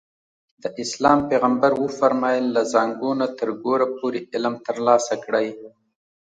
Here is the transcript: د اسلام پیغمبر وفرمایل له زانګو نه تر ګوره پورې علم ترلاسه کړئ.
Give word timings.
د 0.61 0.63
اسلام 0.83 1.19
پیغمبر 1.29 1.71
وفرمایل 1.83 2.45
له 2.55 2.61
زانګو 2.73 3.11
نه 3.21 3.27
تر 3.39 3.49
ګوره 3.63 3.87
پورې 3.97 4.19
علم 4.33 4.55
ترلاسه 4.67 5.13
کړئ. 5.25 5.47